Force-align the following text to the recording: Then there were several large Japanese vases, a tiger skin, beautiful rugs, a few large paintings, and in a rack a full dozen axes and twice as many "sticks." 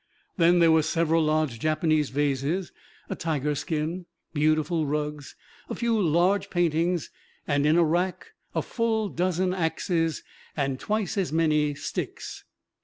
Then 0.37 0.57
there 0.57 0.71
were 0.71 0.81
several 0.81 1.21
large 1.23 1.59
Japanese 1.59 2.09
vases, 2.09 2.71
a 3.07 3.15
tiger 3.15 3.53
skin, 3.53 4.07
beautiful 4.33 4.87
rugs, 4.87 5.35
a 5.69 5.75
few 5.75 6.01
large 6.01 6.49
paintings, 6.49 7.11
and 7.47 7.67
in 7.67 7.77
a 7.77 7.83
rack 7.83 8.31
a 8.55 8.63
full 8.63 9.09
dozen 9.09 9.53
axes 9.53 10.23
and 10.57 10.79
twice 10.79 11.19
as 11.19 11.31
many 11.31 11.75
"sticks." 11.75 12.45